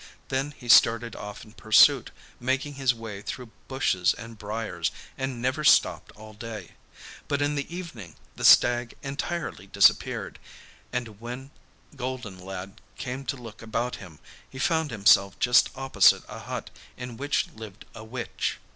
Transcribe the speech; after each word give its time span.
Then 0.29 0.55
he 0.57 0.67
started 0.67 1.15
off 1.15 1.45
in 1.45 1.51
pursuit, 1.53 2.09
making 2.39 2.73
his 2.73 2.91
way 2.91 3.21
through 3.21 3.51
bushes 3.67 4.15
and 4.15 4.35
briars, 4.35 4.89
and 5.15 5.39
never 5.39 5.63
stopped 5.63 6.11
all 6.13 6.33
day; 6.33 6.71
but 7.27 7.39
in 7.39 7.53
the 7.53 7.71
evening 7.71 8.15
the 8.35 8.43
stag 8.43 8.95
entirely 9.03 9.67
disappeared, 9.67 10.39
and 10.91 11.21
when 11.21 11.51
golden 11.95 12.39
lad 12.43 12.81
came 12.97 13.25
to 13.25 13.37
look 13.37 13.61
about 13.61 13.97
him 13.97 14.17
he 14.49 14.57
found 14.57 14.89
himself 14.89 15.37
just 15.37 15.69
opposite 15.75 16.23
a 16.27 16.39
hut 16.39 16.71
in 16.97 17.15
which 17.15 17.49
lived 17.55 17.85
a 17.93 18.03
witch. 18.03 18.57